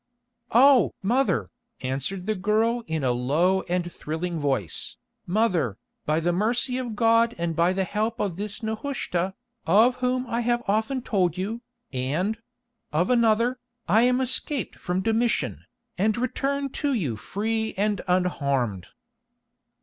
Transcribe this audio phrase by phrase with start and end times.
[0.55, 0.95] "Oh!
[1.03, 1.51] mother,"
[1.81, 5.77] answered the girl in a low and thrilling voice, "mother,
[6.07, 9.35] by the mercy of God and by the help of this Nehushta,
[9.67, 11.61] of whom I have often told you,
[11.93, 15.65] and—of another, I am escaped from Domitian,
[15.99, 18.87] and return to you free and unharmed."